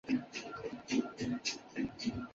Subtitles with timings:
[0.03, 0.23] 建炎
[1.15, 2.27] 四年出生。